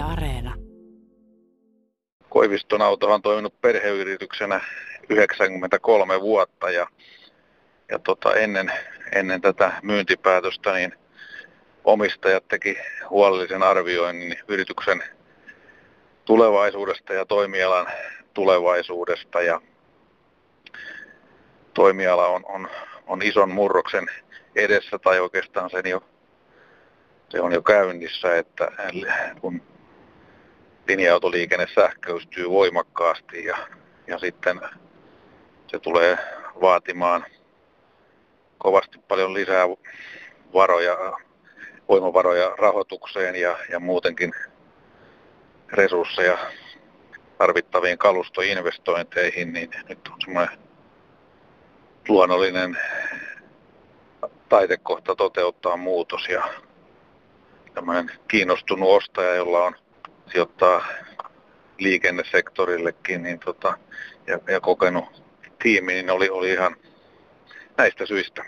Areena. 0.00 0.54
Koiviston 2.28 2.82
auto 2.82 3.12
on 3.12 3.22
toiminut 3.22 3.60
perheyrityksenä 3.60 4.60
93 5.08 6.20
vuotta 6.20 6.70
ja, 6.70 6.86
ja 7.90 7.98
tota, 7.98 8.34
ennen, 8.34 8.72
ennen 9.12 9.40
tätä 9.40 9.72
myyntipäätöstä 9.82 10.72
niin 10.72 10.92
omistajat 11.84 12.48
teki 12.48 12.78
huolellisen 13.10 13.62
arvioinnin 13.62 14.36
yrityksen 14.48 15.02
tulevaisuudesta 16.24 17.12
ja 17.12 17.26
toimialan 17.26 17.86
tulevaisuudesta 18.34 19.42
ja 19.42 19.60
toimiala 21.74 22.26
on, 22.26 22.42
on, 22.48 22.68
on 23.06 23.22
ison 23.22 23.50
murroksen 23.50 24.06
edessä 24.56 24.98
tai 24.98 25.20
oikeastaan 25.20 25.70
sen 25.70 25.86
jo, 25.86 26.02
se 27.28 27.40
on 27.40 27.52
jo 27.52 27.62
käynnissä, 27.62 28.36
että 28.36 28.72
kun 29.40 29.62
linja-autoliikenne 30.90 31.66
sähköistyy 31.74 32.50
voimakkaasti 32.50 33.44
ja, 33.44 33.58
ja 34.06 34.18
sitten 34.18 34.60
se 35.66 35.78
tulee 35.78 36.18
vaatimaan 36.60 37.24
kovasti 38.58 38.98
paljon 39.08 39.34
lisää 39.34 39.66
varoja, 40.54 40.96
voimavaroja 41.88 42.54
rahoitukseen 42.58 43.36
ja, 43.36 43.58
ja 43.68 43.80
muutenkin 43.80 44.32
resursseja 45.72 46.38
tarvittaviin 47.38 47.98
kalustoinvestointeihin, 47.98 49.52
niin 49.52 49.70
nyt 49.88 50.08
on 50.08 50.16
semmoinen 50.24 50.58
luonnollinen 52.08 52.78
taitekohta 54.48 55.16
toteuttaa 55.16 55.76
muutos 55.76 56.28
ja 56.28 56.42
tämmöinen 57.74 58.10
kiinnostunut 58.28 58.88
ostaja, 58.88 59.34
jolla 59.34 59.64
on 59.64 59.74
sijoittaa 60.32 60.86
liikennesektorillekin 61.78 63.22
niin 63.22 63.38
tota, 63.38 63.78
ja, 64.26 64.38
ja 64.48 64.60
kokenut 64.60 65.22
tiimi, 65.62 65.92
niin 65.92 66.10
oli, 66.10 66.30
oli 66.30 66.52
ihan 66.52 66.76
näistä 67.76 68.06
syistä. 68.06 68.44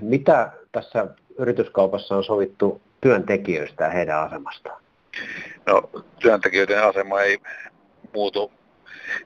Mitä 0.00 0.52
tässä 0.72 1.06
yrityskaupassa 1.38 2.16
on 2.16 2.24
sovittu 2.24 2.82
työntekijöistä 3.00 3.84
ja 3.84 3.90
heidän 3.90 4.20
asemastaan? 4.20 4.82
No, 5.66 5.90
työntekijöiden 6.18 6.84
asema 6.84 7.20
ei 7.20 7.38
muutu 8.14 8.52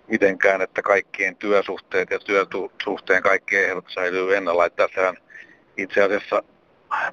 mitenkään, 0.08 0.62
että 0.62 0.82
kaikkien 0.82 1.36
työsuhteet 1.36 2.10
ja 2.10 2.18
työsuhteen 2.18 3.22
kaikki 3.22 3.56
ehdot 3.56 3.84
säilyy 3.88 4.36
ennalla. 4.36 4.70
Tässähän 4.70 5.16
itse 5.76 6.02
asiassa 6.02 6.42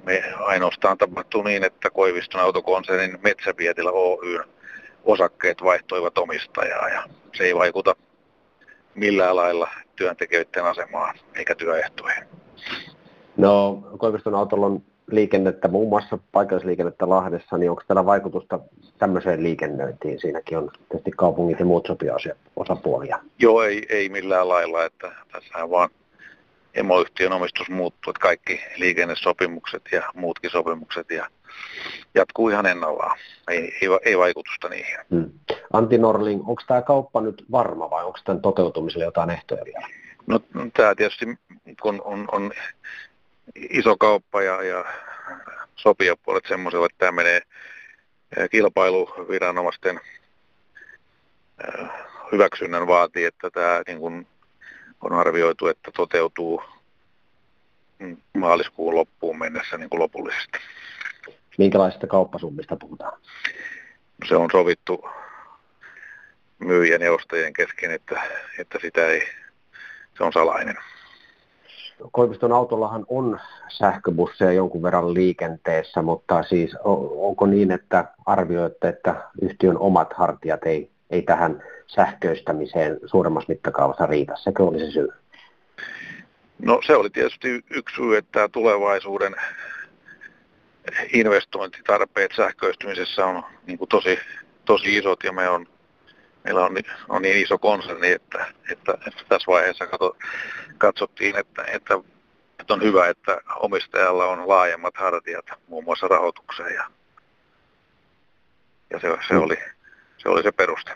me 0.04 0.24
ainoastaan 0.40 0.98
tapahtuu 0.98 1.44
niin, 1.44 1.64
että 1.64 1.90
Koiviston 1.90 2.42
autokonsernin 2.42 3.20
Metsäpietilä 3.24 3.92
Oyn 3.92 4.44
osakkeet 5.06 5.64
vaihtoivat 5.64 6.18
omistajaa 6.18 6.90
ja 6.90 7.04
se 7.34 7.44
ei 7.44 7.56
vaikuta 7.56 7.96
millään 8.96 9.36
lailla 9.36 9.70
työntekijöiden 9.96 10.66
asemaan 10.66 11.16
eikä 11.36 11.56
työehtoihin. 11.56 12.24
No, 13.38 13.84
Koiviston 13.98 14.36
autolla 14.36 14.66
on 14.66 14.84
liikennettä, 15.12 15.68
muun 15.68 15.90
muassa 15.90 16.20
paikallisliikennettä 16.32 17.10
Lahdessa, 17.10 17.58
niin 17.58 17.70
onko 17.70 17.84
tällä 17.88 18.06
vaikutusta 18.06 18.60
tämmöiseen 18.98 19.44
liikennöintiin? 19.44 20.20
Siinäkin 20.20 20.58
on 20.58 20.72
tietysti 20.90 21.12
kaupungit 21.12 21.60
ja 21.60 21.66
muut 21.66 21.88
osapuolia. 22.56 23.20
Joo, 23.40 23.64
ei, 23.64 23.86
ei 23.90 24.10
millään 24.10 24.50
lailla, 24.50 24.86
että 24.86 25.12
tässä 25.32 25.70
vaan 25.70 25.90
emoyhtiön 26.74 27.34
omistus 27.34 27.70
muuttuu, 27.70 28.12
että 28.12 28.22
kaikki 28.22 28.62
liikennesopimukset 28.78 29.82
ja 29.92 30.04
muutkin 30.16 30.52
sopimukset 30.52 31.10
ja 31.10 31.28
jatkuu 32.16 32.50
ihan 32.50 32.66
ennallaan. 32.66 33.18
Ei, 33.50 33.78
ei, 33.82 33.90
ei 34.06 34.18
vaikutusta 34.18 34.70
niihin. 34.70 34.98
Hmm. 35.10 35.32
Antti 35.74 35.98
Norling, 35.98 36.50
onko 36.50 36.62
tämä 36.68 36.82
kauppa 36.82 37.22
nyt 37.22 37.46
varma 37.52 37.90
vai 37.90 38.06
onko 38.06 38.20
tämän 38.26 38.42
toteutumiselle 38.42 39.06
jotain 39.06 39.30
ehtoja 39.30 39.66
vielä? 39.66 39.88
No 40.28 40.40
tämä 40.74 40.96
tietysti, 40.96 41.26
kun 41.82 42.02
on, 42.06 42.28
on 42.32 42.52
iso 43.70 43.98
kauppa 43.98 44.42
ja, 44.42 44.64
ja 44.64 44.86
sopijapuolet 45.76 46.46
semmoisella, 46.48 46.86
että 46.86 46.98
tämä 46.98 47.12
menee 47.12 47.42
kilpailuviranomaisten 48.52 50.00
hyväksynnän 52.32 52.88
vaatii, 52.88 53.26
että 53.26 53.50
tämä 53.50 53.82
niin 53.88 54.00
kuin 54.00 54.28
on 55.02 55.14
arvioitu, 55.14 55.68
että 55.68 55.92
toteutuu 55.92 56.64
maaliskuun 58.38 58.96
loppuun 58.96 59.40
mennessä 59.40 59.78
niin 59.78 59.90
kuin 59.90 60.00
lopullisesti. 60.00 60.58
Minkälaisista 61.62 62.08
kauppasummista 62.08 62.76
puhutaan? 62.76 63.20
Se 64.30 64.36
on 64.36 64.50
sovittu 64.52 65.10
myyjän 66.60 67.02
ja 67.02 67.14
ostajien 67.14 67.54
kesken, 67.54 67.92
että, 67.92 68.22
että 68.60 68.80
sitä 68.82 69.08
ei, 69.08 69.22
se 70.18 70.24
on 70.24 70.34
salainen. 70.34 70.76
Koiviston 72.12 72.52
autollahan 72.52 73.06
on 73.10 73.40
sähköbusseja 73.70 74.52
jonkun 74.52 74.84
verran 74.84 75.14
liikenteessä, 75.14 76.02
mutta 76.02 76.44
siis 76.44 76.76
onko 76.84 77.46
niin, 77.46 77.72
että 77.72 78.06
arvioitte, 78.26 78.88
että 78.88 79.24
yhtiön 79.42 79.78
omat 79.78 80.14
hartiat 80.14 80.64
ei, 80.66 80.92
ei 81.10 81.22
tähän 81.22 81.64
sähköistämiseen 81.88 83.00
suuremmassa 83.06 83.50
mittakaavassa 83.50 84.06
riitä? 84.06 84.34
Sekö 84.36 84.64
oli 84.64 84.80
se 84.80 84.92
syy? 84.92 85.10
No 86.62 86.80
se 86.88 86.96
oli 86.96 87.10
tietysti 87.10 87.66
yksi 87.70 87.96
syy, 87.96 88.18
että 88.18 88.50
tulevaisuuden 88.50 89.36
investointitarpeet 91.14 92.32
sähköistymisessä 92.36 93.26
on 93.26 93.44
niin 93.68 93.78
kuin 93.78 93.90
tosi, 93.90 94.20
tosi 94.66 94.98
isot 94.98 95.24
ja 95.24 95.34
me 95.34 95.50
on, 95.50 95.68
meillä 96.44 96.66
on, 96.66 96.78
on 97.10 97.22
niin 97.22 97.44
iso 97.44 97.58
konserni, 97.58 98.12
että, 98.12 98.46
että, 98.72 98.94
että 99.08 99.24
tässä 99.30 99.52
vaiheessa 99.52 99.88
katso, 99.88 100.18
katsottiin, 100.78 101.38
että, 101.38 101.64
että, 101.64 102.00
että 102.60 102.74
on 102.74 102.84
hyvä, 102.84 103.08
että 103.08 103.42
omistajalla 103.60 104.26
on 104.26 104.48
laajemmat 104.48 104.98
hartiat 104.98 105.46
muun 105.68 105.84
muassa 105.84 106.08
rahoitukseen 106.08 106.76
ja, 106.76 106.84
ja 108.90 109.00
se, 109.00 109.08
se, 109.28 109.36
oli, 109.36 109.58
se 110.18 110.30
oli 110.30 110.44
se 110.44 110.52
peruste. 110.52 110.92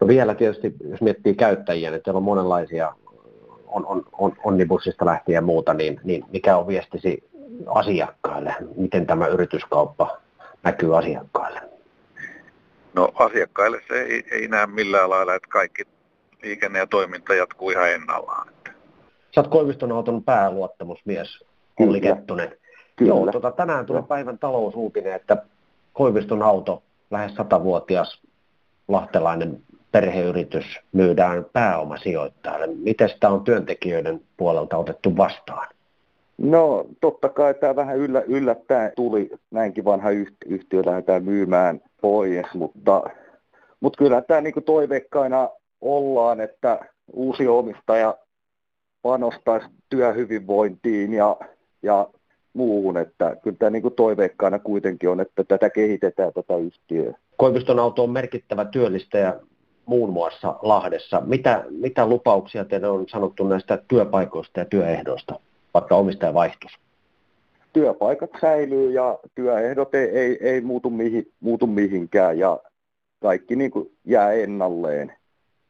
No 0.00 0.08
vielä 0.08 0.34
tietysti, 0.34 0.74
jos 0.90 1.00
miettii 1.00 1.34
käyttäjiä, 1.34 1.90
niin 1.90 2.02
teillä 2.02 2.18
on 2.18 2.22
monenlaisia 2.22 2.92
on, 3.74 3.86
on, 3.86 4.04
on 4.12 4.36
onnibussista 4.44 5.06
lähtien 5.06 5.34
ja 5.34 5.42
muuta, 5.42 5.74
niin, 5.74 6.00
niin 6.04 6.24
mikä 6.32 6.56
on 6.56 6.66
viestisi 6.66 7.24
asiakkaille? 7.66 8.54
Miten 8.76 9.06
tämä 9.06 9.26
yrityskauppa 9.26 10.16
näkyy 10.62 10.98
asiakkaille? 10.98 11.60
No 12.94 13.12
asiakkaille 13.14 13.80
se 13.88 14.02
ei, 14.02 14.24
ei 14.30 14.48
näe 14.48 14.66
millään 14.66 15.10
lailla, 15.10 15.34
että 15.34 15.48
kaikki 15.50 15.82
liikenne 16.42 16.78
ja 16.78 16.86
toiminta 16.86 17.34
jatkuu 17.34 17.70
ihan 17.70 17.90
ennallaan. 17.90 18.48
Sä 19.34 19.40
oot 19.40 19.48
Koiviston 19.48 19.92
auton 19.92 20.24
pääluottamusmies, 20.24 21.44
Olli 21.80 22.00
Kettunen. 22.00 22.56
Kyllä. 22.96 23.08
Joo, 23.08 23.32
tota, 23.32 23.50
tänään 23.50 23.86
tulee 23.86 24.02
päivän 24.02 24.38
talousuutinen, 24.38 25.12
että 25.12 25.36
Koiviston 25.92 26.42
auto, 26.42 26.82
lähes 27.10 27.34
satavuotias 27.34 28.22
lahtelainen 28.88 29.62
perheyritys, 29.92 30.80
myydään 30.92 31.46
pääomasijoittajalle. 31.52 32.66
Miten 32.66 33.08
sitä 33.08 33.28
on 33.28 33.44
työntekijöiden 33.44 34.20
puolelta 34.36 34.76
otettu 34.76 35.16
vastaan? 35.16 35.68
No 36.38 36.86
totta 37.00 37.28
kai 37.28 37.54
tämä 37.54 37.76
vähän 37.76 37.98
yllä, 37.98 38.20
yllättäen 38.20 38.92
tuli, 38.96 39.30
näinkin 39.50 39.84
vanha 39.84 40.10
yhtiö 40.46 40.82
lähdetään 40.86 41.24
myymään 41.24 41.80
pois, 42.00 42.46
mutta, 42.54 43.02
mutta 43.80 43.98
kyllä 43.98 44.22
tämä 44.22 44.40
niin 44.40 44.64
toiveikkaina 44.64 45.48
ollaan, 45.80 46.40
että 46.40 46.78
uusi 47.12 47.46
omistaja 47.46 48.16
panostaisi 49.02 49.66
työhyvinvointiin 49.88 51.12
ja, 51.12 51.36
ja 51.82 52.08
muuhun, 52.52 52.96
että 52.96 53.36
kyllä 53.42 53.56
tämä 53.58 53.70
niin 53.70 53.94
toiveikkaana 53.96 54.58
kuitenkin 54.58 55.08
on, 55.08 55.20
että 55.20 55.44
tätä 55.44 55.70
kehitetään 55.70 56.32
tätä 56.32 56.56
yhtiöä. 56.56 57.14
Koiviston 57.36 57.78
auto 57.78 58.02
on 58.02 58.10
merkittävä 58.10 58.64
työllistäjä 58.64 59.34
muun 59.86 60.12
muassa 60.12 60.58
Lahdessa. 60.62 61.20
Mitä, 61.20 61.64
mitä 61.70 62.06
lupauksia 62.06 62.64
teille 62.64 62.88
on 62.88 63.08
sanottu 63.08 63.44
näistä 63.48 63.78
työpaikoista 63.88 64.60
ja 64.60 64.64
työehdoista, 64.64 65.40
vaikka 65.74 65.96
omistaja 65.96 66.34
vaihtus? 66.34 66.78
Työpaikat 67.72 68.30
säilyy 68.40 68.92
ja 68.92 69.18
työehdot 69.34 69.94
ei, 69.94 70.08
ei, 70.08 70.38
ei 70.40 70.60
muutu, 70.60 70.90
mihin, 70.90 71.32
muutu 71.40 71.66
mihinkään 71.66 72.38
ja 72.38 72.60
kaikki 73.22 73.56
niin 73.56 73.70
kuin 73.70 73.90
jää 74.04 74.32
ennalleen 74.32 75.12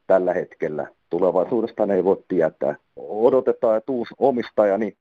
tällä 0.07 0.33
hetkellä. 0.33 0.87
Tulevaisuudesta 1.09 1.93
ei 1.93 2.03
voi 2.03 2.23
tietää. 2.27 2.75
Odotetaan, 2.95 3.77
että 3.77 3.91
uusi 3.91 4.13
omistaja 4.17 4.77
niin 4.77 4.97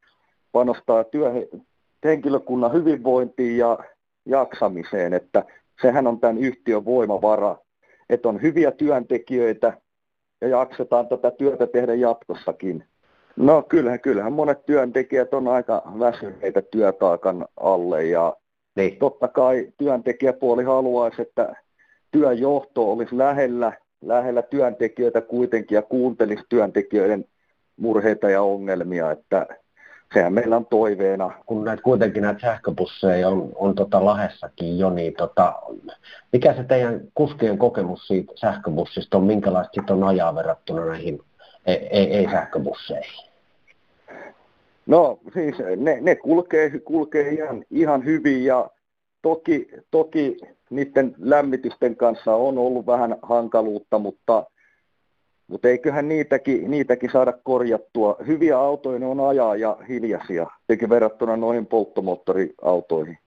panostaa 0.52 1.04
työhenkilökunnan 1.04 2.72
hyvinvointiin 2.72 3.58
ja 3.58 3.78
jaksamiseen, 4.26 5.12
että 5.12 5.44
sehän 5.82 6.06
on 6.06 6.20
tämän 6.20 6.38
yhtiön 6.38 6.84
voimavara, 6.84 7.56
että 8.10 8.28
on 8.28 8.42
hyviä 8.42 8.70
työntekijöitä 8.70 9.78
ja 10.40 10.48
jaksetaan 10.48 11.08
tätä 11.08 11.30
työtä 11.30 11.66
tehdä 11.66 11.94
jatkossakin. 11.94 12.84
No 13.36 13.62
kyllähän, 13.62 14.00
kyllähän 14.00 14.32
monet 14.32 14.66
työntekijät 14.66 15.34
on 15.34 15.48
aika 15.48 15.82
väsyneitä 15.98 16.62
työtaakan 16.62 17.46
alle 17.60 18.04
ja 18.04 18.36
niin. 18.76 18.96
totta 18.98 19.28
kai 19.28 19.68
työntekijäpuoli 19.78 20.64
haluaisi, 20.64 21.22
että 21.22 21.56
työjohto 22.10 22.92
olisi 22.92 23.18
lähellä, 23.18 23.72
lähellä 24.02 24.42
työntekijöitä 24.42 25.20
kuitenkin 25.20 25.76
ja 25.76 25.82
kuuntelisi 25.82 26.42
työntekijöiden 26.48 27.24
murheita 27.76 28.30
ja 28.30 28.42
ongelmia, 28.42 29.10
että 29.10 29.46
sehän 30.14 30.32
meillä 30.32 30.56
on 30.56 30.66
toiveena. 30.66 31.30
Kun 31.46 31.64
näitä 31.64 31.82
kuitenkin 31.82 32.22
näitä 32.22 32.40
sähköbusseja 32.40 33.28
on, 33.28 33.52
on 33.54 33.74
tota 33.74 34.04
Lahessakin 34.04 34.78
jo, 34.78 34.90
niin 34.90 35.14
tota, 35.14 35.54
mikä 36.32 36.54
se 36.54 36.64
teidän 36.64 37.00
kuskien 37.14 37.58
kokemus 37.58 38.06
siitä 38.06 38.32
sähköbussista 38.36 39.16
on, 39.16 39.24
minkälaista 39.24 39.94
on 39.94 40.04
ajaa 40.04 40.34
verrattuna 40.34 40.86
näihin 40.86 41.20
ei-sähköbusseihin? 41.66 43.30
No 44.86 45.18
siis 45.34 45.54
ne, 45.76 45.98
ne 46.00 46.16
kulkee, 46.16 46.70
kulkee 46.84 47.28
ihan, 47.28 47.64
ihan 47.70 48.04
hyvin 48.04 48.44
ja 48.44 48.70
toki, 49.22 49.68
toki 49.90 50.36
niiden 50.70 51.14
lämmitysten 51.18 51.96
kanssa 51.96 52.34
on 52.34 52.58
ollut 52.58 52.86
vähän 52.86 53.16
hankaluutta, 53.22 53.98
mutta 53.98 54.44
mutta 55.46 55.68
eiköhän 55.68 56.08
niitäkin, 56.08 56.70
niitäkin 56.70 57.10
saada 57.12 57.32
korjattua. 57.32 58.16
Hyviä 58.26 58.58
autoja 58.58 58.98
ne 58.98 59.06
on 59.06 59.28
ajaa 59.28 59.56
ja 59.56 59.76
hiljaisia, 59.88 60.46
eikä 60.68 60.88
verrattuna 60.88 61.36
noihin 61.36 61.66
polttomoottoriautoihin. 61.66 63.18